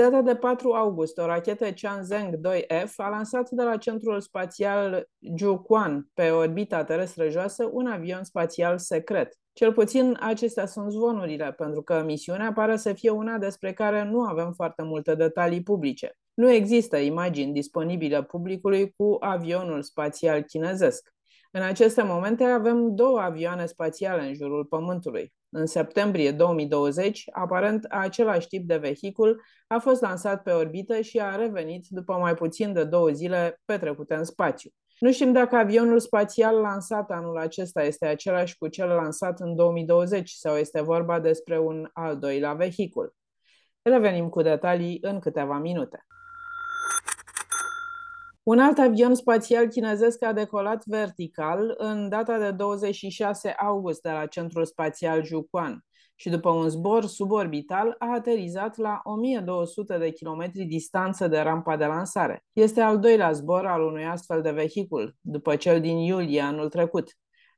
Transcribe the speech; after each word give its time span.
Data 0.00 0.22
de 0.22 0.34
4 0.36 0.72
august, 0.72 1.18
o 1.18 1.26
rachetă 1.26 1.72
Changzheng 1.72 2.36
2F 2.36 2.92
a 2.96 3.08
lansat 3.08 3.50
de 3.50 3.62
la 3.62 3.76
centrul 3.76 4.20
spațial 4.20 5.08
Jiuquan 5.36 6.08
pe 6.14 6.30
orbita 6.30 6.84
terestră 6.84 7.28
joasă 7.28 7.68
un 7.72 7.86
avion 7.86 8.24
spațial 8.24 8.78
secret. 8.78 9.34
Cel 9.52 9.72
puțin 9.72 10.16
acestea 10.20 10.66
sunt 10.66 10.90
zvonurile, 10.90 11.52
pentru 11.52 11.82
că 11.82 12.02
misiunea 12.04 12.52
pare 12.52 12.76
să 12.76 12.92
fie 12.92 13.10
una 13.10 13.38
despre 13.38 13.72
care 13.72 14.04
nu 14.04 14.20
avem 14.20 14.52
foarte 14.52 14.82
multe 14.82 15.14
detalii 15.14 15.62
publice. 15.62 16.16
Nu 16.34 16.50
există 16.50 16.96
imagini 16.96 17.52
disponibile 17.52 18.22
publicului 18.22 18.94
cu 18.96 19.16
avionul 19.20 19.82
spațial 19.82 20.42
chinezesc. 20.42 21.14
În 21.52 21.62
aceste 21.62 22.02
momente 22.02 22.44
avem 22.44 22.94
două 22.94 23.20
avioane 23.20 23.66
spațiale 23.66 24.26
în 24.26 24.34
jurul 24.34 24.64
Pământului. 24.64 25.32
În 25.50 25.66
septembrie 25.66 26.30
2020, 26.30 27.24
aparent 27.32 27.84
același 27.84 28.46
tip 28.46 28.66
de 28.66 28.76
vehicul 28.76 29.42
a 29.66 29.78
fost 29.78 30.00
lansat 30.00 30.42
pe 30.42 30.50
orbită 30.50 31.00
și 31.00 31.18
a 31.20 31.36
revenit 31.36 31.86
după 31.88 32.12
mai 32.12 32.34
puțin 32.34 32.72
de 32.72 32.84
două 32.84 33.08
zile 33.08 33.60
petrecute 33.64 34.14
în 34.14 34.24
spațiu. 34.24 34.70
Nu 34.98 35.12
știm 35.12 35.32
dacă 35.32 35.56
avionul 35.56 35.98
spațial 35.98 36.56
lansat 36.56 37.10
anul 37.10 37.38
acesta 37.38 37.82
este 37.82 38.06
același 38.06 38.56
cu 38.58 38.68
cel 38.68 38.88
lansat 38.88 39.40
în 39.40 39.56
2020 39.56 40.30
sau 40.30 40.56
este 40.56 40.80
vorba 40.80 41.20
despre 41.20 41.58
un 41.58 41.88
al 41.92 42.18
doilea 42.18 42.54
vehicul. 42.54 43.14
Revenim 43.82 44.28
cu 44.28 44.42
detalii 44.42 44.98
în 45.00 45.18
câteva 45.18 45.58
minute. 45.58 46.04
Un 48.50 48.58
alt 48.58 48.78
avion 48.78 49.14
spațial 49.14 49.68
chinezesc 49.68 50.24
a 50.24 50.32
decolat 50.32 50.82
vertical 50.86 51.74
în 51.76 52.08
data 52.08 52.38
de 52.38 52.50
26 52.50 53.48
august 53.48 54.02
de 54.02 54.10
la 54.10 54.26
centrul 54.26 54.64
spațial 54.64 55.24
Jiuquan 55.24 55.84
și 56.14 56.28
după 56.28 56.50
un 56.50 56.68
zbor 56.68 57.04
suborbital 57.04 57.94
a 57.98 58.12
aterizat 58.12 58.76
la 58.76 59.00
1200 59.04 59.98
de 59.98 60.10
kilometri 60.10 60.64
distanță 60.64 61.28
de 61.28 61.38
rampa 61.38 61.76
de 61.76 61.84
lansare. 61.84 62.44
Este 62.52 62.80
al 62.80 62.98
doilea 62.98 63.32
zbor 63.32 63.66
al 63.66 63.82
unui 63.82 64.04
astfel 64.04 64.42
de 64.42 64.50
vehicul, 64.50 65.16
după 65.20 65.56
cel 65.56 65.80
din 65.80 65.96
iulie 65.96 66.40
anul 66.40 66.68
trecut. 66.68 67.08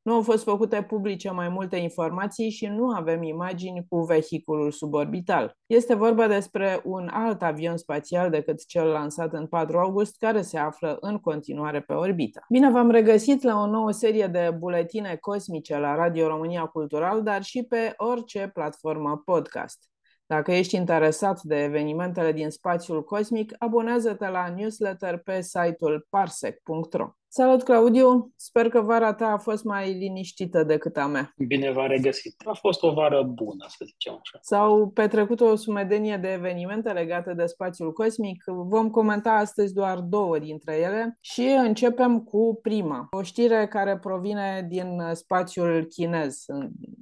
Nu 0.03 0.15
au 0.15 0.23
fost 0.23 0.45
făcute 0.45 0.83
publice 0.83 1.31
mai 1.31 1.49
multe 1.49 1.77
informații 1.77 2.51
și 2.51 2.67
nu 2.67 2.89
avem 2.89 3.23
imagini 3.23 3.87
cu 3.89 4.01
vehiculul 4.01 4.71
suborbital. 4.71 5.57
Este 5.67 5.95
vorba 5.95 6.27
despre 6.27 6.81
un 6.85 7.09
alt 7.13 7.43
avion 7.43 7.77
spațial 7.77 8.31
decât 8.31 8.67
cel 8.67 8.87
lansat 8.87 9.33
în 9.33 9.47
4 9.47 9.79
august, 9.79 10.17
care 10.19 10.43
se 10.43 10.59
află 10.59 10.97
în 11.01 11.19
continuare 11.19 11.81
pe 11.81 11.93
orbită. 11.93 12.45
Bine 12.49 12.71
v-am 12.71 12.91
regăsit 12.91 13.43
la 13.43 13.61
o 13.61 13.67
nouă 13.67 13.91
serie 13.91 14.27
de 14.27 14.57
buletine 14.59 15.17
cosmice 15.21 15.79
la 15.79 15.95
Radio 15.95 16.27
România 16.27 16.65
Cultural, 16.65 17.23
dar 17.23 17.43
și 17.43 17.63
pe 17.63 17.95
orice 17.97 18.51
platformă 18.55 19.23
podcast. 19.25 19.91
Dacă 20.27 20.53
ești 20.53 20.77
interesat 20.77 21.43
de 21.43 21.63
evenimentele 21.63 22.33
din 22.33 22.51
spațiul 22.51 23.05
cosmic, 23.05 23.55
abonează-te 23.59 24.29
la 24.29 24.49
newsletter 24.49 25.19
pe 25.19 25.41
site-ul 25.41 26.07
parsec.ro. 26.11 27.09
Salut, 27.35 27.63
Claudiu! 27.63 28.33
Sper 28.37 28.69
că 28.69 28.81
vara 28.81 29.15
ta 29.15 29.27
a 29.27 29.39
fost 29.39 29.65
mai 29.65 29.93
liniștită 29.93 30.63
decât 30.63 30.97
a 30.97 31.07
mea. 31.07 31.33
Bine 31.37 31.71
v-am 31.71 31.87
regăsit. 31.87 32.35
A 32.45 32.53
fost 32.53 32.83
o 32.83 32.93
vară 32.93 33.23
bună, 33.23 33.65
să 33.69 33.85
zicem 33.85 34.13
așa. 34.13 34.39
S-au 34.41 34.89
petrecut 34.89 35.41
o 35.41 35.57
sumedenie 35.57 36.17
de 36.17 36.29
evenimente 36.29 36.91
legate 36.91 37.35
de 37.35 37.47
spațiul 37.47 37.93
cosmic. 37.93 38.43
Vom 38.47 38.91
comenta 38.91 39.31
astăzi 39.31 39.75
doar 39.75 39.99
două 39.99 40.39
dintre 40.39 40.77
ele 40.77 41.19
și 41.21 41.43
începem 41.59 42.21
cu 42.21 42.59
prima. 42.63 43.09
O 43.11 43.23
știre 43.23 43.67
care 43.67 43.99
provine 43.99 44.67
din 44.69 45.03
spațiul 45.13 45.85
chinez. 45.85 46.45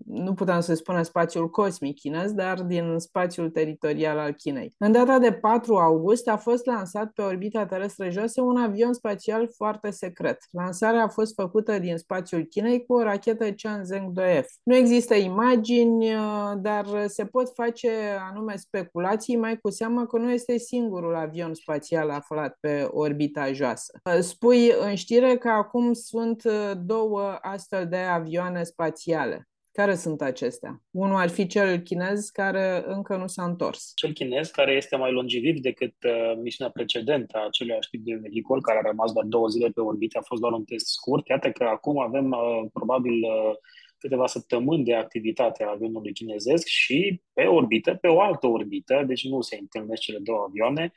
Nu 0.04 0.34
putem 0.34 0.60
să 0.60 0.74
spunem 0.74 1.02
spațiul 1.02 1.48
cosmic 1.48 1.98
chinez, 1.98 2.32
dar 2.32 2.62
din 2.62 2.98
spațiul 2.98 3.50
teritorial 3.50 4.18
al 4.18 4.32
Chinei. 4.32 4.74
În 4.78 4.92
data 4.92 5.18
de 5.18 5.32
4 5.32 5.74
august 5.74 6.28
a 6.28 6.36
fost 6.36 6.66
lansat 6.66 7.10
pe 7.12 7.22
orbita 7.22 7.66
terestră 7.66 8.10
joasă 8.10 8.40
un 8.40 8.56
avion 8.56 8.92
spațial 8.92 9.48
foarte 9.56 9.90
secret 9.90 10.18
secret. 10.20 10.38
Lansarea 10.50 11.02
a 11.02 11.08
fost 11.08 11.34
făcută 11.34 11.78
din 11.78 11.96
spațiul 11.96 12.44
Chinei 12.44 12.86
cu 12.86 12.94
o 12.94 13.02
rachetă 13.02 13.52
Changzheng 13.52 14.20
2F. 14.20 14.46
Nu 14.62 14.74
există 14.74 15.14
imagini, 15.14 16.14
uh, 16.14 16.52
dar 16.56 16.86
se 17.06 17.24
pot 17.24 17.52
face 17.54 17.90
anume 18.30 18.56
speculații, 18.56 19.36
mai 19.36 19.58
cu 19.58 19.70
seamă 19.70 20.06
că 20.06 20.18
nu 20.18 20.30
este 20.30 20.58
singurul 20.58 21.14
avion 21.14 21.54
spațial 21.54 22.10
aflat 22.10 22.56
pe 22.60 22.88
orbita 22.90 23.52
joasă. 23.52 24.00
Uh, 24.04 24.20
spui 24.20 24.72
în 24.80 24.94
știre 24.94 25.36
că 25.36 25.48
acum 25.48 25.92
sunt 25.92 26.44
uh, 26.44 26.72
două 26.84 27.38
astfel 27.40 27.86
de 27.88 27.96
avioane 27.96 28.62
spațiale. 28.62 29.49
Care 29.72 29.94
sunt 29.94 30.20
acestea? 30.20 30.82
Unul 30.90 31.16
ar 31.16 31.28
fi 31.28 31.46
cel 31.46 31.78
chinez 31.78 32.28
care 32.28 32.82
încă 32.86 33.16
nu 33.16 33.26
s-a 33.26 33.44
întors. 33.44 33.92
Cel 33.94 34.12
chinez, 34.12 34.50
care 34.50 34.72
este 34.72 34.96
mai 34.96 35.12
longeviv 35.12 35.58
decât 35.58 35.94
uh, 36.06 36.36
misiunea 36.42 36.72
precedentă 36.72 37.38
a 37.38 37.46
acelui 37.46 37.78
tip 37.90 38.04
de 38.04 38.14
vehicul, 38.14 38.62
care 38.62 38.78
a 38.78 38.88
rămas 38.88 39.12
doar 39.12 39.24
două 39.24 39.48
zile 39.48 39.68
pe 39.68 39.80
orbită, 39.80 40.18
a 40.18 40.26
fost 40.26 40.40
doar 40.40 40.52
un 40.52 40.64
test 40.64 40.86
scurt. 40.86 41.28
Iată 41.28 41.50
că 41.50 41.64
acum 41.64 41.98
avem 41.98 42.30
uh, 42.30 42.68
probabil 42.72 43.12
uh, 43.12 43.54
câteva 43.98 44.26
săptămâni 44.26 44.84
de 44.84 44.94
activitate 44.94 45.64
a 45.64 45.70
avionului 45.70 46.12
chinezesc 46.12 46.66
și 46.66 47.22
pe 47.40 47.46
orbită, 47.46 47.94
pe 47.94 48.08
o 48.08 48.20
altă 48.20 48.46
orbită, 48.46 49.02
deci 49.06 49.24
nu 49.24 49.40
se 49.40 49.56
întâlnesc 49.60 50.00
cele 50.00 50.18
două 50.18 50.44
avioane, 50.48 50.92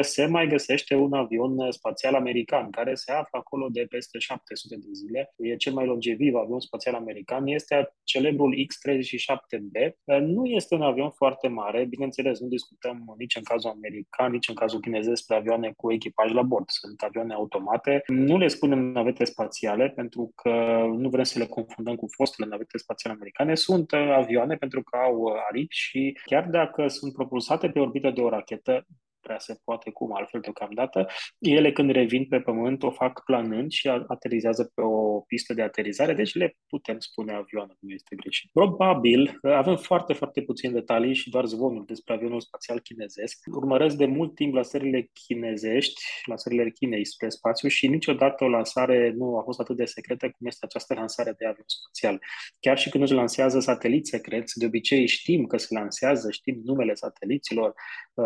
se 0.00 0.26
mai 0.26 0.46
găsește 0.46 0.94
un 0.94 1.12
avion 1.12 1.70
spațial 1.70 2.14
american 2.14 2.70
care 2.70 2.94
se 2.94 3.12
află 3.12 3.38
acolo 3.38 3.68
de 3.68 3.86
peste 3.88 4.18
700 4.18 4.76
de 4.76 4.88
zile. 4.92 5.34
E 5.36 5.56
cel 5.56 5.72
mai 5.72 5.86
longeviv 5.86 6.34
avion 6.34 6.60
spațial 6.60 6.94
american, 6.94 7.46
este 7.46 7.94
celebrul 8.04 8.54
X-37B. 8.66 9.92
Nu 10.20 10.44
este 10.44 10.74
un 10.74 10.82
avion 10.82 11.10
foarte 11.10 11.48
mare, 11.48 11.84
bineînțeles, 11.84 12.40
nu 12.40 12.48
discutăm 12.48 13.14
nici 13.18 13.36
în 13.36 13.42
cazul 13.42 13.70
american, 13.70 14.32
nici 14.32 14.48
în 14.48 14.54
cazul 14.54 14.80
chinez 14.80 15.06
despre 15.06 15.36
avioane 15.36 15.72
cu 15.76 15.92
echipaj 15.92 16.32
la 16.32 16.42
bord. 16.42 16.68
Sunt 16.68 17.02
avioane 17.02 17.34
automate. 17.34 18.02
Nu 18.06 18.38
le 18.38 18.48
spunem 18.48 18.78
navete 18.78 19.24
spațiale 19.24 19.88
pentru 19.88 20.32
că 20.34 20.50
nu 20.96 21.08
vrem 21.08 21.24
să 21.24 21.38
le 21.38 21.46
confundăm 21.46 21.94
cu 21.94 22.06
fostele 22.10 22.48
navete 22.48 22.78
spațiale 22.78 23.16
americane. 23.16 23.54
Sunt 23.54 23.92
avioane 23.92 24.56
pentru 24.56 24.82
că 24.82 24.96
au 24.96 25.34
aripi 25.48 25.69
și 25.72 26.18
chiar 26.24 26.44
dacă 26.48 26.88
sunt 26.88 27.12
propulsate 27.12 27.70
pe 27.70 27.78
orbită 27.78 28.10
de 28.10 28.20
o 28.20 28.28
rachetă, 28.28 28.86
prea 29.30 29.54
se 29.54 29.60
poate 29.64 29.90
cum 29.90 30.14
altfel 30.14 30.40
deocamdată. 30.40 31.06
Ele 31.38 31.72
când 31.72 31.90
revin 31.90 32.26
pe 32.26 32.40
pământ 32.40 32.82
o 32.82 32.90
fac 32.90 33.24
planând 33.24 33.70
și 33.70 33.88
aterizează 33.88 34.70
pe 34.74 34.80
o 34.82 35.20
pistă 35.20 35.54
de 35.54 35.62
aterizare, 35.62 36.14
deci 36.14 36.34
le 36.34 36.56
putem 36.68 36.98
spune 36.98 37.32
avioane, 37.32 37.74
nu 37.80 37.90
este 37.90 38.16
greșit. 38.16 38.50
Probabil 38.52 39.38
avem 39.42 39.76
foarte, 39.76 40.12
foarte 40.12 40.42
puține 40.42 40.72
detalii 40.72 41.14
și 41.14 41.30
doar 41.30 41.44
zvonuri 41.44 41.86
despre 41.86 42.14
avionul 42.14 42.40
spațial 42.40 42.80
chinezesc. 42.80 43.38
Urmăresc 43.54 43.96
de 43.96 44.06
mult 44.06 44.34
timp 44.34 44.54
lansările 44.54 45.10
chinezești, 45.12 46.02
lansările 46.24 46.70
Chinei 46.70 47.04
spre 47.04 47.28
spațiu 47.28 47.68
și 47.68 47.88
niciodată 47.88 48.44
o 48.44 48.48
lansare 48.48 49.12
nu 49.16 49.36
a 49.38 49.42
fost 49.42 49.60
atât 49.60 49.76
de 49.76 49.84
secretă 49.84 50.24
cum 50.30 50.46
este 50.46 50.64
această 50.64 50.94
lansare 50.94 51.34
de 51.38 51.46
avion 51.46 51.64
spațial. 51.66 52.22
Chiar 52.60 52.78
și 52.78 52.90
când 52.90 53.02
își 53.02 53.12
lansează 53.12 53.60
sateliți 53.60 54.10
secreți, 54.10 54.58
de 54.58 54.66
obicei 54.66 55.06
știm 55.06 55.46
că 55.46 55.56
se 55.56 55.74
lansează, 55.74 56.30
știm 56.30 56.60
numele 56.64 56.94
sateliților, 56.94 57.74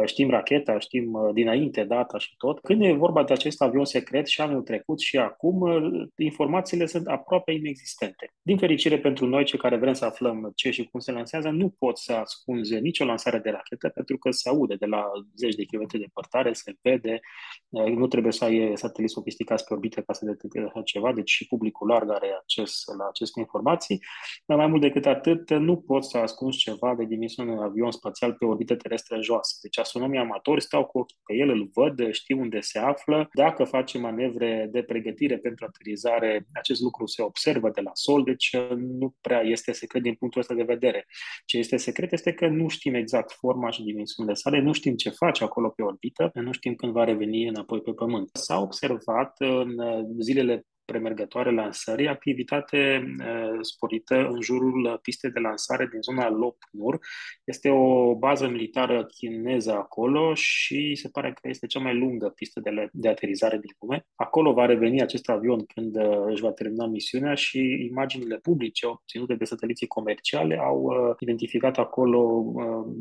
știm 0.05 0.31
racheta, 0.31 0.79
știm 0.79 0.94
uh, 1.03 1.35
dinainte 1.35 1.85
data 1.85 2.19
și 2.19 2.35
tot. 2.37 2.61
Când 2.61 2.83
e 2.83 2.93
vorba 2.93 3.25
de 3.25 3.33
acest 3.33 3.63
avion 3.63 3.85
secret 3.85 4.27
și 4.27 4.41
anul 4.41 4.63
trecut 4.63 5.01
și 5.01 5.19
acum, 5.19 5.61
uh, 5.61 6.09
informațiile 6.17 6.87
sunt 6.87 7.07
aproape 7.07 7.53
inexistente. 7.53 8.33
Din 8.43 8.59
fericire 8.59 8.99
pentru 8.99 9.27
noi, 9.27 9.45
cei 9.45 9.59
care 9.59 9.77
vrem 9.77 9.93
să 9.93 10.05
aflăm 10.05 10.53
ce 10.55 10.71
și 10.71 10.85
cum 10.85 11.01
se 11.01 11.13
lansează, 11.13 11.49
nu 11.49 11.69
pot 11.79 11.99
să 11.99 12.13
ascunze 12.13 12.79
nicio 12.79 13.05
lansare 13.05 13.39
de 13.39 13.51
rachetă 13.51 13.89
pentru 13.89 14.19
că 14.19 14.31
se 14.31 14.49
aude 14.49 14.75
de 14.75 14.87
la 14.87 15.11
zeci 15.37 15.55
de 15.55 15.65
kilometri 15.65 15.99
de 15.99 16.05
depărtare, 16.05 16.53
se 16.53 16.75
vede, 16.83 17.21
uh, 17.69 17.85
nu 17.85 18.07
trebuie 18.07 18.33
să 18.33 18.45
ai 18.45 18.73
satelit 18.75 19.11
sofisticați 19.11 19.65
pe 19.65 19.75
orbită 19.75 20.01
ca 20.01 20.13
să 20.13 20.25
detectezi 20.25 20.67
așa 20.67 20.83
ceva, 20.83 21.13
deci 21.13 21.31
și 21.31 21.47
publicul 21.47 21.89
larg 21.89 22.11
are 22.11 22.33
acces 22.39 22.83
la 22.99 23.07
aceste 23.09 23.41
informații. 23.41 24.03
Dar 24.47 24.57
mai 24.57 24.67
mult 24.67 24.81
decât 24.81 25.07
atât, 25.07 25.51
nu 25.51 25.77
pot 25.77 26.05
să 26.05 26.19
ascunzi 26.19 26.59
ceva 26.59 26.95
de 26.95 27.05
dimensiunea 27.05 27.53
unui 27.53 27.65
avion 27.65 27.91
spațial 27.91 28.33
pe 28.33 28.45
orbită 28.45 28.77
terestră 28.77 29.21
joasă. 29.21 29.59
Deci 29.63 29.79
astronomii 29.79 30.19
amatori 30.19 30.63
stau 30.63 30.84
stau 30.85 30.87
cu 30.87 30.99
ochii 30.99 31.19
pe 31.25 31.35
el, 31.35 31.49
îl 31.49 31.71
văd, 31.75 32.13
știu 32.13 32.39
unde 32.41 32.61
se 32.61 32.79
află. 32.79 33.29
Dacă 33.33 33.65
face 33.65 33.99
manevre 33.99 34.69
de 34.71 34.83
pregătire 34.83 35.39
pentru 35.39 35.65
aterizare, 35.65 36.47
acest 36.53 36.81
lucru 36.81 37.07
se 37.07 37.23
observă 37.23 37.71
de 37.71 37.81
la 37.81 37.91
sol, 37.95 38.23
deci 38.23 38.57
nu 38.77 39.15
prea 39.21 39.41
este 39.41 39.73
secret 39.73 40.03
din 40.03 40.15
punctul 40.15 40.41
ăsta 40.41 40.55
de 40.55 40.63
vedere. 40.63 41.07
Ce 41.45 41.59
este 41.59 41.77
secret 41.77 42.13
este 42.13 42.33
că 42.33 42.47
nu 42.47 42.69
știm 42.69 42.95
exact 42.95 43.33
forma 43.33 43.71
și 43.71 43.83
dimensiunile 43.83 44.35
sale, 44.35 44.61
nu 44.61 44.73
știm 44.73 44.95
ce 44.97 45.11
face 45.11 45.45
acolo 45.45 45.69
pe 45.69 45.83
orbită, 45.83 46.31
nu 46.35 46.53
știm 46.53 46.75
când 46.75 46.93
va 46.93 47.05
reveni 47.05 47.49
înapoi 47.49 47.81
pe 47.81 47.93
Pământ. 47.93 48.31
S-a 48.33 48.61
observat 48.61 49.35
în 49.39 49.77
zilele 50.21 50.67
premergătoare 50.85 51.51
lansării, 51.51 52.09
activitate 52.09 53.05
uh, 53.19 53.59
sporită 53.61 54.15
în 54.15 54.41
jurul 54.41 54.99
pistei 55.03 55.31
de 55.31 55.41
lansare 55.41 55.89
din 55.91 56.01
zona 56.01 56.29
Lopnur. 56.29 56.99
Este 57.45 57.69
o 57.71 58.15
bază 58.15 58.49
militară 58.49 59.07
chineză 59.07 59.73
acolo 59.73 60.35
și 60.35 60.95
se 60.95 61.09
pare 61.09 61.33
că 61.33 61.49
este 61.49 61.67
cea 61.67 61.81
mai 61.81 61.99
lungă 61.99 62.29
pistă 62.29 62.61
de, 62.61 62.89
de 62.93 63.09
aterizare 63.09 63.59
din 63.59 63.71
lume. 63.81 64.07
Acolo 64.15 64.53
va 64.53 64.67
reveni 64.67 65.03
acest 65.03 65.29
avion 65.29 65.65
când 65.65 65.97
uh, 65.97 66.25
își 66.27 66.43
va 66.43 66.53
termina 66.53 66.87
misiunea 66.87 67.35
și 67.35 67.87
imaginile 67.91 68.37
publice 68.37 68.87
obținute 68.87 69.35
de 69.35 69.45
sateliții 69.45 69.87
comerciale 69.87 70.59
au 70.59 70.83
uh, 70.83 71.15
identificat 71.19 71.79
acolo 71.79 72.45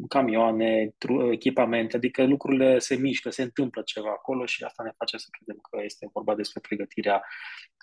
camioane, 0.07 0.93
echipamente, 1.31 1.95
adică 1.95 2.25
lucrurile 2.25 2.79
se 2.79 2.95
mișcă, 2.95 3.29
se 3.29 3.41
întâmplă 3.41 3.81
ceva 3.85 4.09
acolo 4.09 4.45
și 4.45 4.63
asta 4.63 4.83
ne 4.83 4.91
face 4.97 5.17
să 5.17 5.27
credem 5.31 5.61
că 5.69 5.81
este 5.83 6.09
vorba 6.13 6.35
despre 6.35 6.59
pregătirea 6.59 7.23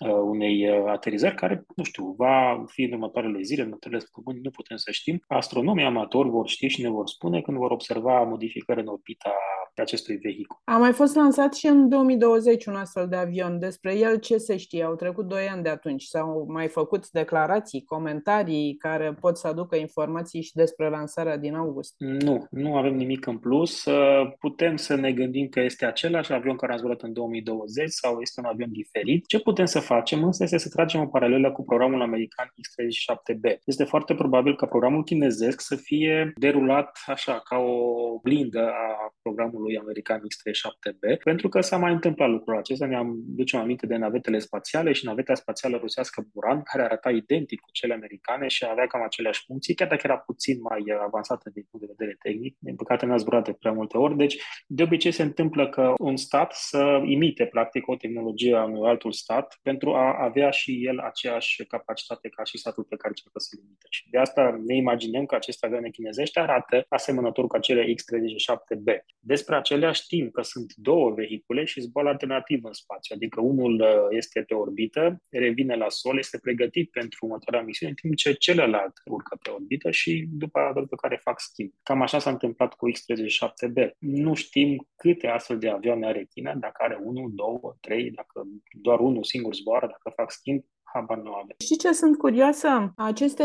unei 0.09 0.69
uh, 0.69 0.83
aterizări 0.87 1.35
care, 1.35 1.65
nu 1.75 1.83
știu, 1.83 2.13
va 2.17 2.63
fi 2.67 2.81
în 2.83 2.91
următoarele 2.91 3.41
zile, 3.41 3.61
în 3.61 3.67
următoarele 3.67 4.01
săptămâni, 4.01 4.43
nu 4.43 4.49
putem 4.49 4.77
să 4.77 4.91
știm. 4.91 5.23
Astronomii 5.27 5.85
amatori 5.85 6.29
vor 6.29 6.47
ști 6.47 6.67
și 6.67 6.81
ne 6.81 6.89
vor 6.89 7.07
spune 7.07 7.41
când 7.41 7.57
vor 7.57 7.71
observa 7.71 8.23
modificări 8.23 8.79
în 8.79 8.87
orbita 8.87 9.33
acestui 9.81 10.15
vehicul. 10.15 10.61
A 10.63 10.77
mai 10.77 10.91
fost 10.91 11.15
lansat 11.15 11.53
și 11.53 11.67
în 11.67 11.89
2020 11.89 12.65
un 12.65 12.75
astfel 12.75 13.07
de 13.07 13.15
avion. 13.15 13.59
Despre 13.59 13.97
el 13.97 14.19
ce 14.19 14.37
se 14.37 14.57
știe? 14.57 14.83
Au 14.83 14.95
trecut 14.95 15.27
doi 15.27 15.47
ani 15.51 15.63
de 15.63 15.69
atunci. 15.69 16.03
S-au 16.03 16.45
mai 16.47 16.67
făcut 16.67 17.09
declarații, 17.09 17.83
comentarii 17.83 18.75
care 18.75 19.13
pot 19.19 19.37
să 19.37 19.47
aducă 19.47 19.75
informații 19.75 20.41
și 20.41 20.53
despre 20.53 20.89
lansarea 20.89 21.37
din 21.37 21.55
august? 21.55 21.95
Nu, 21.97 22.45
nu 22.49 22.75
avem 22.75 22.95
nimic 22.95 23.25
în 23.25 23.37
plus. 23.37 23.85
Uh, 23.85 24.31
putem 24.39 24.75
să 24.75 24.95
ne 24.95 25.11
gândim 25.11 25.47
că 25.47 25.59
este 25.59 25.85
același 25.85 26.33
avion 26.33 26.55
care 26.55 26.73
a 26.73 26.77
zburat 26.77 27.01
în 27.01 27.13
2020 27.13 27.89
sau 27.89 28.21
este 28.21 28.39
un 28.39 28.45
avion 28.45 28.71
diferit. 28.71 29.25
Ce 29.25 29.39
putem 29.39 29.65
să 29.65 29.79
facem 29.93 30.23
însă 30.23 30.43
este 30.43 30.57
să 30.57 30.69
tragem 30.69 31.01
o 31.01 31.07
paralelă 31.07 31.51
cu 31.51 31.63
programul 31.63 32.01
american 32.01 32.47
X-37B. 32.61 33.45
Este 33.65 33.83
foarte 33.83 34.13
probabil 34.15 34.55
ca 34.55 34.65
programul 34.65 35.03
chinezesc 35.03 35.61
să 35.61 35.75
fie 35.75 36.31
derulat 36.35 36.99
așa, 37.05 37.41
ca 37.49 37.57
o 37.57 37.75
blindă 38.23 38.65
a 38.85 39.13
programului 39.21 39.77
american 39.77 40.21
X-37B, 40.29 41.03
pentru 41.23 41.47
că 41.49 41.61
s-a 41.61 41.77
mai 41.77 41.91
întâmplat 41.91 42.29
lucrul 42.29 42.57
acesta. 42.57 42.85
Ne-am 42.85 43.09
ducem 43.25 43.59
aminte 43.59 43.85
de 43.85 43.95
navetele 43.95 44.39
spațiale 44.39 44.91
și 44.91 45.05
naveta 45.05 45.33
spațială 45.33 45.77
rusească 45.77 46.27
Buran, 46.33 46.61
care 46.63 46.83
arăta 46.83 47.09
identic 47.09 47.59
cu 47.59 47.69
cele 47.71 47.93
americane 47.93 48.47
și 48.47 48.65
avea 48.69 48.87
cam 48.87 49.03
aceleași 49.03 49.43
funcții, 49.45 49.75
chiar 49.75 49.87
dacă 49.87 50.01
era 50.03 50.17
puțin 50.17 50.57
mai 50.69 50.83
avansată 51.05 51.49
din 51.53 51.65
punct 51.69 51.80
de 52.01 52.07
vedere 52.07 52.35
tehnic. 52.35 52.55
Din 52.59 52.75
păcate 52.75 53.05
n-a 53.05 53.17
zburat 53.17 53.43
de 53.45 53.53
prea 53.53 53.71
multe 53.71 53.97
ori, 53.97 54.17
deci 54.17 54.37
de 54.67 54.83
obicei 54.83 55.11
se 55.11 55.21
întâmplă 55.21 55.69
că 55.69 55.93
un 55.97 56.17
stat 56.17 56.53
să 56.53 57.01
imite 57.05 57.45
practic 57.45 57.87
o 57.87 57.95
tehnologie 57.95 58.55
a 58.55 58.63
unui 58.63 58.89
altul 58.89 59.11
stat 59.11 59.59
pentru 59.61 59.93
a 59.93 60.23
avea 60.23 60.49
și 60.49 60.85
el 60.85 60.99
aceeași 60.99 61.65
capacitate 61.65 62.29
ca 62.29 62.43
și 62.43 62.57
statul 62.57 62.83
pe 62.83 62.95
care 62.95 63.09
încearcă 63.09 63.39
să 63.39 63.57
limite. 63.61 63.85
Și 63.89 64.09
de 64.09 64.17
asta 64.17 64.61
ne 64.65 64.75
imaginăm 64.75 65.25
că 65.25 65.35
aceste 65.35 65.65
avioane 65.65 65.89
chinezești 65.89 66.39
arată 66.39 66.85
asemănător 66.87 67.47
cu 67.47 67.55
acele 67.55 67.93
X-37B. 67.93 68.89
Despre 69.19 69.55
acelea 69.55 69.91
știm 69.91 70.29
că 70.29 70.41
sunt 70.41 70.73
două 70.75 71.11
vehicule 71.11 71.63
și 71.63 71.81
zbor 71.81 72.07
alternativ 72.07 72.63
în 72.63 72.73
spațiu, 72.73 73.15
adică 73.15 73.41
unul 73.41 73.73
uh, 73.81 73.87
este 74.09 74.41
pe 74.41 74.53
orbită, 74.53 75.21
revine 75.29 75.75
la 75.75 75.89
sol, 75.89 76.17
este 76.17 76.37
pregătit 76.37 76.91
pentru 76.91 77.25
următoarea 77.25 77.61
misiune, 77.61 77.91
în 77.91 77.97
timp 78.01 78.15
ce 78.15 78.33
celălalt 78.33 78.93
urcă 79.05 79.37
pe 79.43 79.49
orbită 79.49 79.91
și 79.91 80.27
după, 80.31 80.71
după 80.75 80.95
care 80.95 81.19
fac 81.23 81.39
schimb. 81.39 81.71
Cam 81.91 82.01
așa 82.01 82.19
s-a 82.19 82.29
întâmplat 82.29 82.73
cu 82.73 82.91
X-37B. 82.91 83.89
Nu 83.97 84.33
știm 84.33 84.87
câte 84.95 85.27
astfel 85.27 85.57
de 85.57 85.69
avioane 85.69 86.07
are 86.07 86.27
China, 86.33 86.53
dacă 86.53 86.83
are 86.83 86.99
unul, 87.03 87.31
două, 87.33 87.75
trei, 87.79 88.11
dacă 88.11 88.47
doar 88.81 88.99
unul 88.99 89.23
singur 89.23 89.55
zboară, 89.55 89.85
dacă 89.85 90.11
fac 90.15 90.31
schimb, 90.31 90.63
habar 90.83 91.17
nu 91.17 91.33
avem. 91.33 91.55
Și 91.65 91.77
ce 91.77 91.91
sunt 91.91 92.17
curioasă? 92.17 92.93
Aceste 92.95 93.43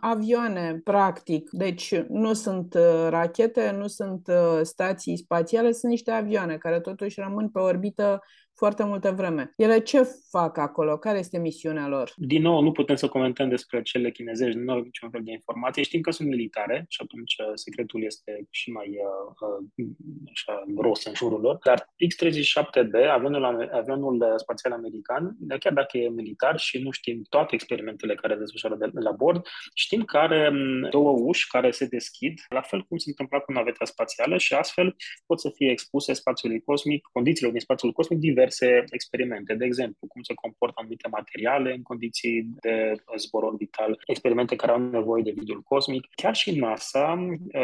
avioane, 0.00 0.80
practic, 0.84 1.50
deci 1.50 1.94
nu 2.08 2.32
sunt 2.32 2.74
uh, 2.74 3.06
rachete, 3.08 3.70
nu 3.70 3.86
sunt 3.86 4.26
uh, 4.26 4.60
stații 4.62 5.16
spațiale, 5.16 5.72
sunt 5.72 5.90
niște 5.90 6.10
avioane 6.10 6.56
care 6.56 6.80
totuși 6.80 7.20
rămân 7.20 7.48
pe 7.48 7.58
orbită 7.58 8.20
foarte 8.54 8.84
multă 8.84 9.10
vreme. 9.10 9.52
Ele 9.56 9.78
ce 9.78 10.02
fac 10.30 10.58
acolo? 10.58 10.98
Care 10.98 11.18
este 11.18 11.38
misiunea 11.38 11.88
lor? 11.88 12.12
Din 12.16 12.42
nou, 12.42 12.62
nu 12.62 12.72
putem 12.72 12.96
să 12.96 13.08
comentăm 13.08 13.48
despre 13.48 13.82
cele 13.82 14.10
chinezești, 14.10 14.58
nu 14.58 14.72
avem 14.72 14.84
niciun 14.84 15.10
fel 15.10 15.20
de 15.24 15.32
informație. 15.32 15.82
Știm 15.82 16.00
că 16.00 16.10
sunt 16.10 16.28
militare 16.28 16.84
și 16.88 17.00
atunci 17.02 17.34
uh, 17.38 17.50
secretul 17.54 18.04
este 18.04 18.46
și 18.50 18.70
mai 18.70 18.88
uh, 18.88 19.48
uh, 19.78 19.86
așa, 20.32 20.64
gros 20.66 21.04
în 21.04 21.14
jurul 21.14 21.40
lor. 21.40 21.58
Dar 21.64 21.94
X-37B, 22.08 23.10
avionul, 23.10 23.70
avionul 23.72 24.34
spațial 24.36 24.72
american, 24.72 25.36
chiar 25.58 25.72
dacă 25.72 25.98
e 25.98 26.08
militar 26.08 26.58
și 26.58 26.78
nu 26.78 26.90
știm 26.90 27.22
toate 27.28 27.54
experimentele 27.54 28.14
care 28.14 28.32
se 28.32 28.38
desfășoară 28.38 28.76
de 28.76 28.90
la 28.92 29.10
bord, 29.10 29.46
știm 29.74 30.02
că 30.04 30.16
are 30.16 30.48
um, 30.52 30.88
două 30.90 31.18
uși 31.18 31.46
care 31.48 31.70
se 31.70 31.86
deschid, 31.86 32.40
la 32.48 32.60
fel 32.60 32.82
cum 32.82 32.96
se 32.96 33.08
întâmplă 33.08 33.40
cu 33.40 33.52
naveta 33.52 33.84
spațială 33.84 34.38
și 34.38 34.54
astfel 34.54 34.96
pot 35.26 35.40
să 35.40 35.50
fie 35.54 35.70
expuse 35.70 36.12
spațiului 36.12 36.60
cosmic, 36.60 37.08
condițiilor 37.12 37.52
din 37.52 37.60
spațiul 37.60 37.92
cosmic 37.92 38.18
diverse 38.18 38.43
diverse 38.44 38.84
experimente. 38.90 39.54
De 39.54 39.64
exemplu, 39.64 40.06
cum 40.06 40.22
se 40.22 40.34
comportă 40.34 40.74
anumite 40.78 41.08
materiale 41.08 41.72
în 41.72 41.82
condiții 41.82 42.42
de 42.60 42.94
zbor 43.16 43.42
orbital, 43.42 44.02
experimente 44.06 44.56
care 44.56 44.72
au 44.72 44.78
nevoie 44.78 45.22
de 45.22 45.34
vidul 45.36 45.62
cosmic. 45.62 46.04
Chiar 46.14 46.34
și 46.34 46.58
NASA, 46.58 47.06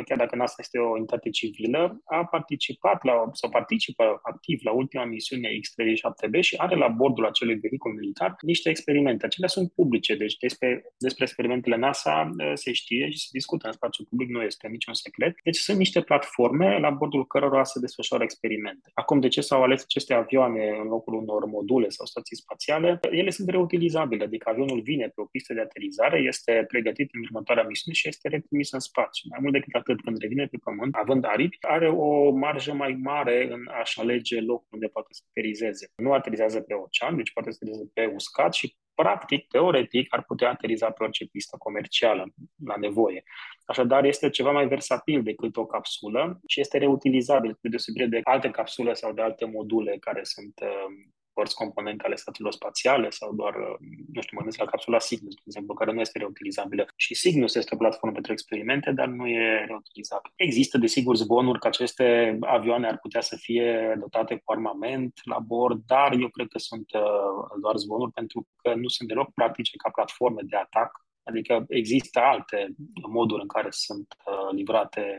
chiar 0.05 0.19
dacă 0.19 0.37
NASA 0.37 0.55
este 0.59 0.79
o 0.79 0.97
entitate 0.97 1.31
civilă, 1.31 2.01
a 2.05 2.25
participat 2.25 3.05
la, 3.05 3.31
sau 3.33 3.51
participă 3.51 4.21
activ 4.23 4.59
la 4.63 4.73
ultima 4.73 5.05
misiune 5.05 5.49
X-37B 5.61 6.41
și 6.41 6.57
are 6.57 6.77
la 6.77 6.89
bordul 6.89 7.27
acelui 7.27 7.55
vehicul 7.55 7.93
militar 7.93 8.37
niște 8.41 8.69
experimente. 8.69 9.27
Acelea 9.27 9.49
sunt 9.49 9.73
publice, 9.73 10.15
deci 10.15 10.37
despre, 10.37 10.85
despre 10.99 11.25
experimentele 11.25 11.77
NASA 11.77 12.31
uh, 12.39 12.51
se 12.55 12.73
știe 12.73 13.11
și 13.11 13.19
se 13.19 13.29
discută 13.33 13.67
în 13.67 13.73
spațiul 13.73 14.07
public, 14.11 14.29
nu 14.29 14.43
este 14.43 14.69
niciun 14.69 14.95
secret. 14.95 15.37
Deci 15.45 15.57
sunt 15.57 15.79
niște 15.79 16.01
platforme 16.01 16.79
la 16.79 16.91
bordul 16.91 17.27
cărora 17.27 17.65
se 17.65 17.79
desfășoară 17.81 18.23
experimente. 18.23 18.91
Acum, 18.95 19.21
de 19.21 19.29
ce 19.29 19.41
s-au 19.41 19.63
ales 19.63 19.83
aceste 19.83 20.15
avioane 20.15 20.70
în 20.81 20.87
locul 20.87 21.15
unor 21.15 21.45
module 21.45 21.89
sau 21.89 22.07
stații 22.07 22.37
spațiale, 22.37 22.99
ele 23.11 23.31
sunt 23.31 23.49
reutilizabile, 23.49 24.25
adică 24.25 24.49
avionul 24.51 24.81
vine 24.81 25.07
pe 25.07 25.21
o 25.21 25.25
pistă 25.25 25.55
de 25.55 25.61
aterizare, 25.61 26.19
este 26.19 26.65
pregătit 26.69 27.09
în 27.13 27.21
următoarea 27.21 27.65
misiune 27.65 27.97
și 27.97 28.09
este 28.09 28.29
retrimis 28.29 28.73
în 28.73 28.81
spațiu. 28.81 29.29
Mai 29.31 29.39
mult 29.43 29.53
decât 29.53 29.75
atât, 29.75 30.03
când 30.03 30.19
revine 30.19 30.47
pe 30.47 30.59
Pământ, 30.65 30.95
având 30.95 31.25
aripi, 31.25 31.57
are 31.61 31.89
o 31.89 32.31
marjă 32.31 32.73
mai 32.73 32.93
mare 33.03 33.53
în 33.53 33.69
a-și 33.81 34.01
alege 34.01 34.41
locul 34.41 34.69
unde 34.71 34.87
poate 34.87 35.09
să 35.11 35.23
aterizeze. 35.29 35.87
Nu 35.97 36.13
aterizează 36.13 36.61
pe 36.61 36.75
ocean, 36.75 37.17
deci 37.17 37.33
poate 37.33 37.51
să 37.51 37.59
aterizeze 37.61 37.91
pe 37.95 38.13
uscat 38.15 38.53
și 38.55 38.77
practic, 39.01 39.47
teoretic, 39.49 40.15
ar 40.15 40.23
putea 40.25 40.51
ateriza 40.51 40.91
pe 40.91 41.03
orice 41.03 41.27
pistă 41.27 41.57
comercială 41.59 42.25
la 42.65 42.77
nevoie. 42.77 43.23
Așadar, 43.65 44.05
este 44.05 44.31
ceva 44.31 44.51
mai 44.51 44.67
versatil 44.67 45.23
decât 45.23 45.57
o 45.57 45.67
capsulă 45.67 46.41
și 46.47 46.61
este 46.61 46.79
reutilizabil, 46.79 47.59
de 47.61 47.69
deosebire 47.69 48.07
de 48.07 48.21
alte 48.23 48.51
capsule 48.51 48.93
sau 48.93 49.13
de 49.13 49.23
alte 49.23 49.45
module 49.45 49.97
care 50.01 50.21
sunt 50.23 50.55
uh, 50.63 50.91
părți 51.33 51.55
componente 51.55 52.07
ale 52.07 52.17
statelor 52.17 52.53
spațiale 52.53 53.11
sau 53.11 53.35
doar, 53.35 53.55
uh, 53.55 53.77
nu 54.15 54.21
știu, 54.21 54.37
mă 54.37 54.43
gândesc 54.43 54.59
la 54.59 54.71
capsula 54.71 54.99
Cygnus, 54.99 55.35
de 55.35 55.41
exemplu, 55.47 55.75
care 55.75 55.93
nu 55.93 56.01
este 56.01 56.19
reutilizabilă. 56.19 56.87
Și 56.97 57.15
Cygnus 57.15 57.55
este 57.55 57.75
o 57.75 57.79
platformă 57.79 58.15
pentru 58.15 58.33
experimente, 58.33 58.93
dar 58.93 59.07
nu 59.07 59.27
e 59.27 59.65
reutilizabilă. 59.67 60.33
Există, 60.37 60.79
desigur, 60.79 61.17
zvonuri 61.17 61.59
că 61.59 61.67
aceste 61.67 62.39
avioane 62.41 62.87
ar 62.87 62.99
putea 62.99 63.21
să 63.21 63.37
fie 63.37 63.97
dotate 64.01 64.41
cu 64.45 64.53
armament 64.53 65.21
la 65.25 65.39
bord, 65.39 65.83
dar 65.87 66.13
eu 66.13 66.29
cred 66.29 66.49
că 66.49 66.59
sunt 66.59 66.93
uh, 66.93 67.61
doar 67.61 67.77
zvonuri 67.77 68.13
pentru 68.13 68.49
că 68.57 68.75
nu 68.75 68.89
sunt 68.89 69.09
deloc 69.09 69.33
practice 69.35 69.77
ca 69.77 69.91
platforme 69.91 70.41
de 70.45 70.57
atac. 70.57 71.05
Adică 71.23 71.65
există 71.69 72.21
alte 72.21 72.75
moduri 73.09 73.43
în 73.43 73.49
care 73.49 73.69
sunt 73.71 74.07
uh, 74.27 74.55
livrate 74.55 75.19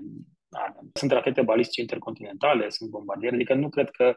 arme. 0.51 0.89
Sunt 0.94 1.12
rachete 1.12 1.41
balistice 1.41 1.82
intercontinentale, 1.82 2.70
sunt 2.70 2.89
bombardiere, 2.89 3.36
adică 3.36 3.53
nu 3.53 3.70
cred 3.70 3.89
că 3.89 4.15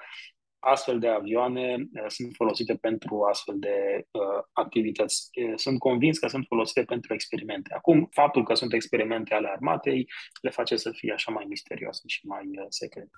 astfel 0.64 0.99
de 0.99 1.09
avioane 1.09 1.76
uh, 1.76 2.04
sunt 2.06 2.33
folosite 2.35 2.75
pentru 2.75 3.23
astfel 3.23 3.54
de 3.59 4.06
uh, 4.11 4.42
activități. 4.52 5.30
Uh, 5.35 5.52
sunt 5.56 5.78
convins 5.78 6.18
că 6.18 6.28
sunt 6.28 6.44
folosite 6.47 6.83
pentru 6.83 7.14
experimente. 7.14 7.75
Acum, 7.75 8.09
faptul 8.12 8.44
că 8.44 8.54
sunt 8.54 8.73
experimente 8.73 9.35
ale 9.35 9.49
armatei 9.49 10.09
le 10.40 10.50
face 10.50 10.76
să 10.76 10.90
fie 10.90 11.12
așa 11.12 11.33
mai 11.33 11.44
misterioase 11.49 12.02
și 12.06 12.26
mai 12.26 12.44
uh, 12.44 12.66
secrete. 12.68 13.11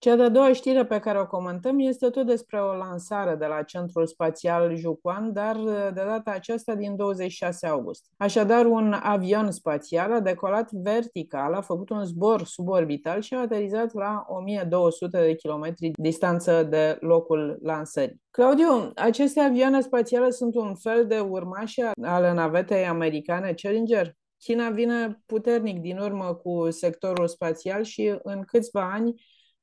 Cea 0.00 0.16
de-a 0.16 0.28
doua 0.28 0.52
știre 0.52 0.84
pe 0.84 0.98
care 0.98 1.20
o 1.20 1.26
comentăm 1.26 1.78
este 1.78 2.10
tot 2.10 2.26
despre 2.26 2.60
o 2.60 2.74
lansare 2.74 3.34
de 3.34 3.46
la 3.46 3.62
Centrul 3.62 4.06
Spațial 4.06 4.76
Jucuan, 4.76 5.32
dar 5.32 5.56
de 5.94 6.02
data 6.06 6.30
aceasta 6.30 6.74
din 6.74 6.96
26 6.96 7.66
august. 7.66 8.04
Așadar, 8.16 8.66
un 8.66 8.92
avion 9.02 9.50
spațial 9.50 10.12
a 10.12 10.20
decolat 10.20 10.70
vertical, 10.72 11.54
a 11.54 11.60
făcut 11.60 11.90
un 11.90 12.04
zbor 12.04 12.44
suborbital 12.44 13.20
și 13.20 13.34
a 13.34 13.40
aterizat 13.40 13.94
la 13.94 14.26
1200 14.28 15.20
de 15.20 15.34
kilometri 15.34 15.90
distanță 15.94 16.62
de 16.62 16.96
locul 17.00 17.58
lansării. 17.62 18.20
Claudiu, 18.30 18.90
aceste 18.94 19.40
avioane 19.40 19.80
spațiale 19.80 20.30
sunt 20.30 20.54
un 20.54 20.74
fel 20.74 21.06
de 21.06 21.18
urmașe 21.18 21.90
ale 22.02 22.32
navetei 22.32 22.86
americane 22.86 23.52
Challenger? 23.52 24.18
China 24.38 24.70
vine 24.70 25.22
puternic 25.26 25.80
din 25.80 25.98
urmă 25.98 26.34
cu 26.34 26.70
sectorul 26.70 27.28
spațial 27.28 27.82
și 27.82 28.18
în 28.22 28.42
câțiva 28.42 28.92
ani 28.92 29.14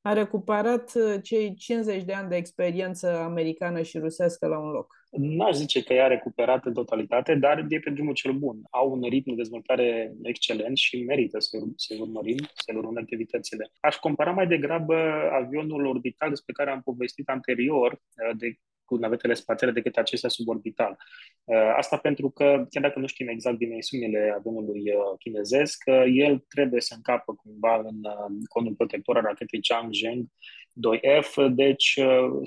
a 0.07 0.13
recuperat 0.13 0.91
uh, 0.95 1.21
cei 1.23 1.55
50 1.55 2.03
de 2.03 2.13
ani 2.13 2.29
de 2.29 2.35
experiență 2.35 3.17
americană 3.17 3.81
și 3.81 3.97
rusească 3.97 4.47
la 4.47 4.59
un 4.59 4.69
loc. 4.69 4.95
N-aș 5.09 5.55
zice 5.55 5.83
că 5.83 5.93
ea 5.93 6.07
recuperat 6.07 6.65
în 6.65 6.73
totalitate, 6.73 7.35
dar 7.35 7.65
e 7.69 7.79
pe 7.79 7.89
drumul 7.89 8.13
cel 8.13 8.31
bun. 8.33 8.57
Au 8.69 8.91
un 8.91 9.01
ritm 9.09 9.29
de 9.29 9.35
dezvoltare 9.35 10.13
excelent 10.21 10.77
și 10.77 11.03
merită 11.03 11.39
să, 11.39 11.57
să 11.75 11.95
urmărim, 11.99 12.37
să 12.53 12.71
urmărim 12.75 12.97
activitățile. 12.97 13.71
Aș 13.79 13.95
compara 13.95 14.31
mai 14.31 14.47
degrabă 14.47 14.95
avionul 15.43 15.85
orbital 15.85 16.29
despre 16.29 16.53
care 16.53 16.69
am 16.71 16.81
povestit 16.81 17.29
anterior, 17.29 17.91
uh, 17.91 18.37
de 18.37 18.47
cu 18.87 18.95
navetele 18.95 19.33
spațiale 19.33 19.73
decât 19.73 19.95
acestea 19.97 20.29
suborbital. 20.29 20.97
Uh, 21.43 21.73
asta 21.77 21.97
pentru 21.97 22.29
că, 22.29 22.65
chiar 22.69 22.83
dacă 22.83 22.99
nu 22.99 23.07
știm 23.07 23.27
exact 23.27 23.57
dimensiunile 23.57 24.33
avionului 24.37 24.79
uh, 24.79 25.17
chinezesc, 25.19 25.83
uh, 25.85 26.03
el 26.13 26.45
trebuie 26.47 26.81
să 26.81 26.93
încapă 26.95 27.33
cumva 27.33 27.75
în 27.77 28.01
conul 28.47 28.73
protector 28.73 29.17
al 29.17 29.23
rachetei 29.23 29.61
Changzheng 29.61 30.25
2F, 30.87 31.53
deci 31.55 31.99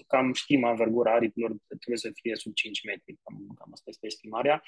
cam 0.07 0.33
știm 0.33 0.65
anvergura 0.65 1.15
aripilor 1.15 1.51
trebuie 1.67 1.97
să 1.97 2.11
fie 2.15 2.35
sub 2.37 2.53
5 2.55 2.85
metri, 2.85 3.19
cam, 3.23 3.55
cam 3.59 3.69
asta 3.73 3.91
este 3.91 4.07
estimarea. 4.07 4.63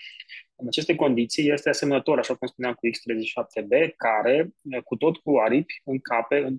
În 0.56 0.66
aceste 0.66 0.94
condiții 0.94 1.50
este 1.50 1.68
asemănător, 1.68 2.18
așa 2.18 2.34
cum 2.34 2.46
spuneam, 2.46 2.74
cu 2.74 2.88
X-37B, 2.90 3.96
care, 3.96 4.54
cu 4.84 4.96
tot 4.96 5.16
cu 5.16 5.36
aripi, 5.36 5.80
încape 5.84 6.38
în 6.38 6.58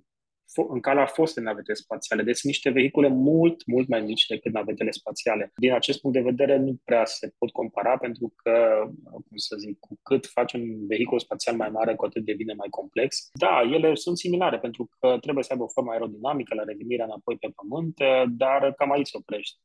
în 0.70 0.80
calea 0.80 1.06
foste 1.06 1.42
navete 1.42 1.74
spațiale. 1.74 2.24
Deci 2.24 2.44
niște 2.44 2.70
vehicule 2.70 3.08
mult, 3.08 3.66
mult 3.66 3.88
mai 3.88 4.02
mici 4.02 4.26
decât 4.26 4.54
navetele 4.54 4.92
spațiale. 4.92 5.52
Din 5.56 5.72
acest 5.72 6.02
punct 6.02 6.18
de 6.18 6.24
vedere 6.24 6.58
nu 6.58 6.80
prea 6.84 7.06
se 7.06 7.34
pot 7.38 7.52
compara 7.52 7.98
pentru 7.98 8.34
că, 8.36 8.84
cum 9.04 9.38
să 9.38 9.56
zic, 9.60 9.80
cu 9.80 10.00
cât 10.04 10.26
faci 10.26 10.54
un 10.54 10.88
vehicul 10.88 11.20
spațial 11.20 11.56
mai 11.56 11.70
mare, 11.70 11.96
cu 11.96 12.06
atât 12.06 12.26
devine 12.26 12.54
mai 12.58 12.68
complex. 12.70 13.30
Da, 13.34 13.62
ele 13.74 13.96
sunt 13.96 14.18
similare 14.18 14.60
pentru 14.60 14.90
că 15.00 15.18
trebuie 15.22 15.44
să 15.44 15.52
aibă 15.52 15.64
o 15.64 15.68
formă 15.68 15.92
aerodinamică 15.92 16.56
la 16.56 16.64
revenirea 16.64 17.06
înapoi 17.06 17.38
pe 17.38 17.54
pământ, 17.56 17.96
dar 18.38 18.74
cam 18.74 18.92
aici 18.92 19.08
se 19.08 19.18
oprește 19.18 19.58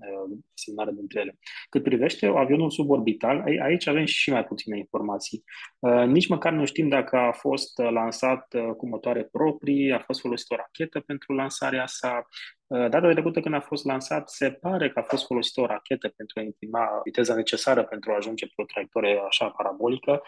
uh, 0.00 0.36
similare 0.54 0.92
dintre 0.94 1.20
ele. 1.20 1.38
Cât 1.68 1.82
privește 1.82 2.26
avionul 2.26 2.70
suborbital, 2.70 3.44
aici 3.62 3.86
avem 3.86 4.04
și 4.04 4.30
mai 4.30 4.44
puține 4.44 4.76
informații. 4.78 5.44
Uh, 5.78 6.04
nici 6.06 6.28
măcar 6.28 6.52
nu 6.52 6.64
știm 6.64 6.88
dacă 6.88 7.16
a 7.16 7.32
fost 7.32 7.78
lansat 7.78 8.54
uh, 8.54 8.74
cu 8.76 8.88
motoare 8.88 9.24
proprii, 9.24 9.92
a 9.92 9.98
fost 9.98 10.15
folosit 10.20 10.50
o 10.50 10.56
rachetă 10.56 11.00
pentru 11.00 11.32
lansarea 11.32 11.86
sa. 11.86 12.26
Uh, 12.66 12.88
data 12.88 13.10
trecută 13.10 13.40
când 13.40 13.54
a 13.54 13.60
fost 13.60 13.84
lansat, 13.84 14.30
se 14.30 14.50
pare 14.50 14.90
că 14.90 14.98
a 14.98 15.02
fost 15.02 15.26
folosită 15.26 15.60
o 15.60 15.66
rachetă 15.66 16.08
pentru 16.08 16.40
a 16.40 16.42
imprima 16.42 17.00
viteza 17.04 17.34
necesară 17.34 17.84
pentru 17.84 18.10
a 18.10 18.16
ajunge 18.16 18.46
pe 18.46 18.52
o 18.56 18.64
traiectorie 18.64 19.22
așa 19.28 19.48
parabolică. 19.48 20.22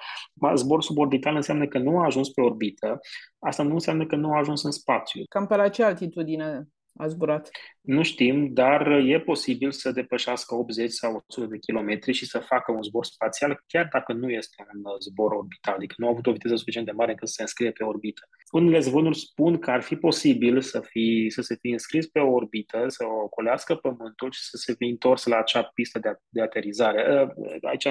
Zbor 0.54 0.82
suborbital 0.82 1.34
înseamnă 1.34 1.66
că 1.66 1.78
nu 1.78 1.98
a 1.98 2.04
ajuns 2.04 2.28
pe 2.28 2.40
orbită. 2.40 3.00
Asta 3.38 3.62
nu 3.62 3.72
înseamnă 3.72 4.06
că 4.06 4.16
nu 4.16 4.32
a 4.32 4.38
ajuns 4.38 4.62
în 4.62 4.70
spațiu. 4.70 5.22
Cam 5.28 5.46
pe 5.46 5.56
la 5.56 5.68
ce 5.68 5.84
altitudine 5.84 6.68
a 6.98 7.06
zburat? 7.06 7.50
Nu 7.80 8.02
știm, 8.02 8.52
dar 8.52 8.86
e 8.86 9.20
posibil 9.20 9.70
să 9.70 9.90
depășească 9.90 10.54
80 10.54 10.90
sau 10.90 11.24
100 11.28 11.46
de 11.46 11.58
kilometri 11.58 12.12
și 12.12 12.26
să 12.26 12.38
facă 12.38 12.72
un 12.72 12.82
zbor 12.82 13.04
spațial, 13.04 13.62
chiar 13.66 13.88
dacă 13.92 14.12
nu 14.12 14.30
este 14.30 14.66
un 14.74 14.82
zbor 15.00 15.32
orbital, 15.32 15.74
adică 15.74 15.94
nu 15.96 16.06
a 16.06 16.10
avut 16.10 16.26
o 16.26 16.32
viteză 16.32 16.56
suficient 16.56 16.86
de 16.86 16.92
mare 16.92 17.10
încât 17.10 17.28
să 17.28 17.34
se 17.36 17.42
înscrie 17.42 17.70
pe 17.70 17.84
orbită. 17.84 18.28
Unele 18.50 18.78
zvonuri 18.78 19.18
spun 19.18 19.58
că 19.58 19.70
ar 19.70 19.82
fi 19.82 19.96
posibil 19.96 20.60
să, 20.60 20.80
fi, 20.80 21.26
să 21.28 21.42
se 21.42 21.56
fi 21.60 21.68
înscris 21.68 22.06
pe 22.06 22.18
o 22.18 22.30
orbită, 22.30 22.84
să 22.86 23.04
o 23.04 23.22
ocolească 23.22 23.74
Pământul 23.74 24.30
și 24.32 24.40
să 24.40 24.56
se 24.56 24.74
fi 24.74 24.84
întors 24.84 25.26
la 25.26 25.38
acea 25.38 25.62
pistă 25.62 25.98
de, 25.98 26.18
de 26.28 26.42
aterizare. 26.42 27.34
Aici 27.62 27.88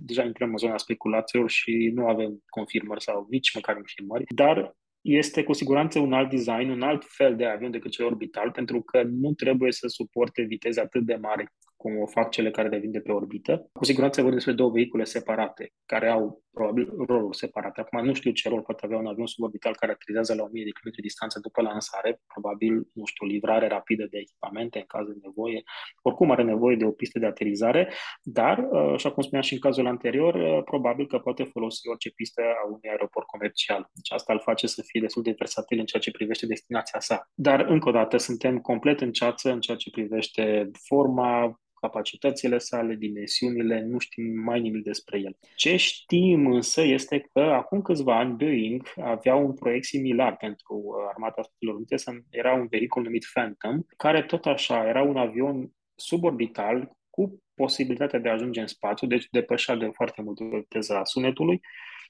deja 0.00 0.22
intrăm 0.22 0.50
în 0.50 0.56
zona 0.56 0.76
speculațiilor 0.76 1.50
și 1.50 1.90
nu 1.94 2.06
avem 2.06 2.44
confirmări 2.48 3.02
sau 3.02 3.26
nici 3.30 3.54
măcar 3.54 3.76
infirmări, 3.76 4.24
dar 4.34 4.76
este 5.06 5.42
cu 5.42 5.52
siguranță 5.52 5.98
un 5.98 6.12
alt 6.12 6.30
design, 6.30 6.68
un 6.68 6.82
alt 6.82 7.04
fel 7.06 7.36
de 7.36 7.46
avion 7.46 7.70
decât 7.70 7.90
cel 7.90 8.04
orbital, 8.04 8.50
pentru 8.50 8.82
că 8.82 9.02
nu 9.02 9.32
trebuie 9.32 9.72
să 9.72 9.86
suporte 9.86 10.42
viteze 10.42 10.80
atât 10.80 11.02
de 11.02 11.14
mari 11.14 11.46
cum 11.76 11.98
o 11.98 12.06
fac 12.06 12.30
cele 12.30 12.50
care 12.50 12.68
devin 12.68 12.90
de 12.90 13.00
pe 13.00 13.12
orbită. 13.12 13.70
Cu 13.72 13.84
siguranță 13.84 14.20
vorbim 14.20 14.38
despre 14.38 14.56
două 14.56 14.70
vehicule 14.70 15.04
separate, 15.04 15.72
care 15.84 16.08
au 16.08 16.42
probabil 16.58 16.86
roluri 17.08 17.36
separate. 17.36 17.80
Acum 17.80 18.04
nu 18.04 18.14
știu 18.14 18.30
ce 18.32 18.48
rol 18.48 18.62
poate 18.62 18.84
avea 18.84 18.98
un 18.98 19.06
avion 19.06 19.26
suborbital 19.26 19.74
care 19.80 19.92
aterizează 19.92 20.34
la 20.34 20.42
1000 20.42 20.64
de 20.64 20.70
km 20.70 20.90
distanță 21.00 21.38
după 21.40 21.60
lansare, 21.62 22.20
probabil, 22.32 22.72
nu 22.92 23.04
știu, 23.04 23.26
livrare 23.26 23.66
rapidă 23.66 24.04
de 24.10 24.18
echipamente 24.18 24.78
în 24.78 24.84
caz 24.94 25.06
de 25.06 25.16
nevoie. 25.22 25.62
Oricum 26.02 26.30
are 26.30 26.42
nevoie 26.42 26.76
de 26.76 26.84
o 26.84 26.90
pistă 26.90 27.18
de 27.18 27.26
aterizare, 27.26 27.92
dar, 28.22 28.56
uh, 28.58 28.92
așa 28.92 29.10
cum 29.12 29.22
spuneam 29.22 29.46
și 29.48 29.54
în 29.54 29.60
cazul 29.60 29.86
anterior, 29.86 30.34
uh, 30.34 30.62
probabil 30.64 31.06
că 31.06 31.18
poate 31.18 31.44
folosi 31.44 31.88
orice 31.88 32.10
pistă 32.10 32.42
a 32.42 32.66
unui 32.66 32.88
aeroport 32.92 33.26
comercial. 33.26 33.90
Deci 33.92 34.12
asta 34.12 34.32
îl 34.32 34.40
face 34.40 34.66
să 34.66 34.82
fie 34.86 35.00
destul 35.00 35.22
de 35.22 35.34
versatil 35.38 35.78
în 35.78 35.84
ceea 35.84 36.02
ce 36.02 36.10
privește 36.10 36.46
destinația 36.46 37.00
sa. 37.00 37.30
Dar, 37.34 37.60
încă 37.60 37.88
o 37.88 37.92
dată, 37.92 38.16
suntem 38.16 38.58
complet 38.58 39.00
în 39.00 39.12
ceață 39.12 39.50
în 39.50 39.60
ceea 39.60 39.76
ce 39.76 39.90
privește 39.90 40.70
forma, 40.88 41.60
capacitățile 41.86 42.58
sale, 42.58 42.94
dimensiunile, 42.94 43.82
nu 43.82 43.98
știm 43.98 44.24
mai 44.44 44.60
nimic 44.60 44.82
despre 44.82 45.18
el. 45.18 45.36
Ce 45.56 45.76
știm 45.76 46.46
însă 46.46 46.82
este 46.82 47.28
că 47.32 47.40
acum 47.40 47.82
câțiva 47.82 48.18
ani 48.18 48.36
Boeing 48.36 48.92
avea 48.96 49.34
un 49.34 49.52
proiect 49.54 49.84
similar 49.84 50.36
pentru 50.36 50.74
uh, 50.74 50.94
Armata 51.08 51.42
Statelor 51.42 51.74
Unite, 51.74 52.24
era 52.30 52.52
un 52.52 52.66
vehicul 52.66 53.02
numit 53.02 53.24
Phantom, 53.34 53.80
care 53.96 54.22
tot 54.22 54.46
așa 54.46 54.88
era 54.88 55.02
un 55.02 55.16
avion 55.16 55.70
suborbital 55.94 56.96
cu 57.10 57.42
posibilitatea 57.54 58.18
de 58.18 58.28
a 58.28 58.32
ajunge 58.32 58.60
în 58.60 58.66
spațiu, 58.66 59.06
deci 59.06 59.26
depășea 59.30 59.74
de 59.74 59.90
foarte 59.92 60.22
mult 60.22 60.40
viteza 60.40 61.04
sunetului 61.04 61.60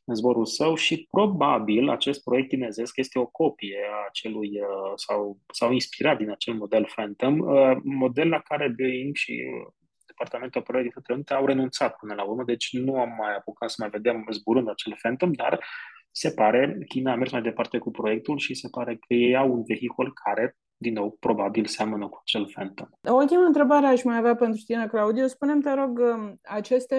în 0.06 0.14
zborul 0.14 0.46
său 0.46 0.74
și 0.74 1.06
probabil 1.10 1.88
acest 1.88 2.22
proiect 2.22 2.48
chinezesc 2.48 2.96
este 2.96 3.18
o 3.18 3.26
copie 3.26 3.78
a 3.90 4.06
acelui, 4.08 4.60
uh, 4.60 4.92
sau, 4.94 5.38
sau 5.52 5.72
inspirat 5.72 6.18
din 6.18 6.30
acel 6.30 6.54
model 6.54 6.84
Phantom, 6.84 7.38
uh, 7.38 7.76
model 7.82 8.28
la 8.28 8.40
care 8.40 8.74
Boeing 8.76 9.14
și 9.14 9.32
uh, 9.32 9.72
Departamentul 10.06 10.60
Apărării 10.60 10.90
Statele 10.90 11.24
au 11.28 11.46
renunțat 11.46 11.96
până 11.96 12.14
la 12.14 12.22
urmă, 12.22 12.44
deci 12.44 12.72
nu 12.72 13.00
am 13.00 13.14
mai 13.18 13.34
apucat 13.36 13.70
să 13.70 13.76
mai 13.78 13.90
vedem 13.90 14.26
zburând 14.30 14.68
acel 14.68 14.96
Phantom, 15.02 15.32
dar 15.32 15.64
se 16.10 16.30
pare, 16.30 16.78
China 16.88 17.12
a 17.12 17.16
mers 17.16 17.32
mai 17.32 17.42
departe 17.42 17.78
cu 17.78 17.90
proiectul 17.90 18.38
și 18.38 18.54
se 18.54 18.68
pare 18.70 18.94
că 18.94 19.14
ei 19.14 19.36
au 19.36 19.52
un 19.52 19.62
vehicul 19.64 20.12
care 20.24 20.56
din 20.78 20.92
nou, 20.92 21.16
probabil 21.20 21.66
seamănă 21.66 22.08
cu 22.08 22.20
cel 22.24 22.46
Phantom. 22.54 22.86
O 23.08 23.14
ultimă 23.14 23.40
întrebare 23.40 23.86
aș 23.86 24.02
mai 24.02 24.16
avea 24.16 24.34
pentru 24.34 24.58
știne, 24.58 24.86
Claudiu. 24.86 25.26
Spune-mi, 25.26 25.62
te 25.62 25.74
rog, 25.74 25.98
um, 25.98 26.40
aceste 26.42 26.96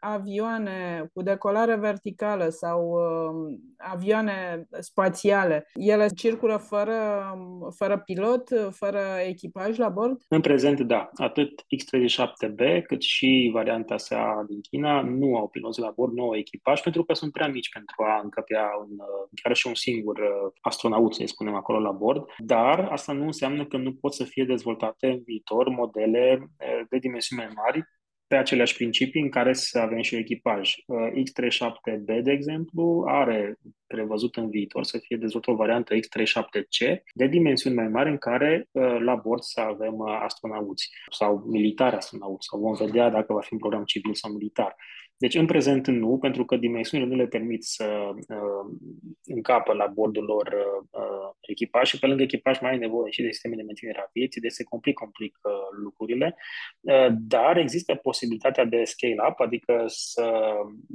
avioane 0.00 1.10
cu 1.12 1.22
decolare 1.22 1.76
verticală 1.76 2.48
sau 2.48 2.90
um, 2.90 3.60
avioane 3.76 4.66
spațiale, 4.78 5.66
ele 5.74 6.08
circulă 6.08 6.56
fără, 6.56 6.96
um, 7.34 7.70
fără 7.70 7.98
pilot, 7.98 8.48
fără 8.70 9.00
echipaj 9.26 9.78
la 9.78 9.88
bord? 9.88 10.20
În 10.28 10.40
prezent, 10.40 10.80
da. 10.80 11.10
Atât 11.14 11.64
X-37B 11.76 12.82
cât 12.86 13.02
și 13.02 13.50
varianta 13.52 13.96
sa 13.96 14.44
din 14.48 14.60
China 14.60 15.00
nu 15.00 15.36
au 15.36 15.48
piloți 15.48 15.80
la 15.80 15.92
bord, 15.96 16.12
nu 16.12 16.22
au 16.22 16.36
echipaj, 16.36 16.80
pentru 16.80 17.04
că 17.04 17.14
sunt 17.14 17.32
prea 17.32 17.48
mici 17.48 17.72
pentru 17.72 17.94
a 18.04 18.20
încăpea 18.22 18.70
un, 18.80 18.90
uh, 18.98 19.28
chiar 19.42 19.56
și 19.56 19.66
un 19.66 19.74
singur 19.74 20.18
uh, 20.18 20.52
astronaut, 20.60 21.14
să 21.14 21.22
spunem, 21.26 21.54
acolo 21.54 21.78
la 21.78 21.90
bord. 21.90 22.24
Dar 22.38 22.88
asta 22.90 23.07
asta 23.08 23.20
nu 23.20 23.26
înseamnă 23.26 23.66
că 23.66 23.76
nu 23.76 23.94
pot 23.94 24.14
să 24.14 24.24
fie 24.24 24.44
dezvoltate 24.44 25.06
în 25.06 25.22
viitor 25.24 25.68
modele 25.68 26.50
de 26.88 26.98
dimensiuni 26.98 27.42
mai 27.42 27.52
mari 27.54 27.82
pe 28.26 28.36
aceleași 28.36 28.74
principii 28.76 29.22
în 29.22 29.28
care 29.28 29.52
să 29.52 29.78
avem 29.78 30.00
și 30.00 30.16
echipaj. 30.16 30.74
X37B, 31.10 32.22
de 32.22 32.30
exemplu, 32.30 33.04
are 33.06 33.56
prevăzut 33.86 34.36
în 34.36 34.50
viitor 34.50 34.84
să 34.84 34.98
fie 34.98 35.16
dezvoltată 35.16 35.52
o 35.52 35.56
variantă 35.56 35.94
X37C 35.94 37.02
de 37.14 37.26
dimensiuni 37.26 37.76
mai 37.76 37.88
mari 37.88 38.10
în 38.10 38.18
care 38.18 38.68
la 38.98 39.14
bord 39.14 39.42
să 39.42 39.60
avem 39.60 40.00
astronauți 40.00 40.90
sau 41.10 41.44
militari 41.46 41.96
astronauți 41.96 42.46
sau 42.50 42.60
vom 42.60 42.74
vedea 42.74 43.08
dacă 43.08 43.32
va 43.32 43.40
fi 43.40 43.52
un 43.52 43.58
program 43.58 43.84
civil 43.84 44.14
sau 44.14 44.32
militar. 44.32 44.76
Deci, 45.18 45.34
în 45.34 45.46
prezent, 45.46 45.86
nu, 45.86 46.18
pentru 46.18 46.44
că 46.44 46.56
dimensiunile 46.56 47.10
nu 47.10 47.16
le 47.16 47.26
permit 47.26 47.64
să 47.64 48.10
uh, 48.14 48.76
încapă 49.24 49.72
la 49.72 49.86
bordul 49.86 50.24
lor 50.24 50.46
uh, 50.46 51.00
uh, 51.00 51.30
echipaj 51.40 51.88
și 51.88 51.98
pe 51.98 52.06
lângă 52.06 52.22
echipaj 52.22 52.60
mai 52.60 52.70
ai 52.70 52.78
nevoie 52.78 53.10
și 53.10 53.22
de 53.22 53.30
sisteme 53.30 53.56
de 53.56 53.62
menținere 53.62 53.98
a 53.98 54.10
vieții, 54.12 54.40
deci 54.40 54.52
se 54.52 54.64
complică 54.64 55.04
un 55.04 55.10
pic 55.10 55.38
uh, 55.42 55.52
lucrurile, 55.82 56.36
uh, 56.80 57.06
dar 57.18 57.56
există 57.56 57.94
posibilitatea 57.94 58.64
de 58.64 58.84
scale-up, 58.84 59.40
adică 59.40 59.84
să 59.86 60.24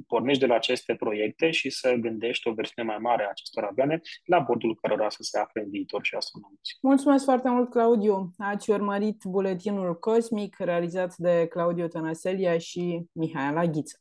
pornești 0.07 0.41
de 0.41 0.45
la 0.45 0.55
aceste 0.55 0.95
proiecte 0.95 1.51
și 1.51 1.69
să 1.69 1.93
gândești 1.99 2.47
o 2.47 2.53
versiune 2.53 2.87
mai 2.87 2.97
mare 3.01 3.23
a 3.23 3.29
acestor 3.29 3.63
avioane 3.63 4.01
la 4.25 4.39
bordul 4.39 4.75
cărora 4.75 5.09
să 5.09 5.19
se 5.21 5.39
afle 5.39 5.61
în 5.61 5.69
viitor 5.69 6.03
și 6.03 6.15
astronauți. 6.15 6.77
Mulțumesc 6.81 7.23
foarte 7.23 7.49
mult, 7.49 7.69
Claudiu! 7.69 8.33
Ați 8.37 8.71
urmărit 8.71 9.23
buletinul 9.23 9.99
Cosmic 9.99 10.55
realizat 10.59 11.15
de 11.17 11.47
Claudiu 11.49 11.87
Tănăselia 11.87 12.57
și 12.57 13.05
Mihaela 13.11 13.65
Ghiță. 13.65 13.91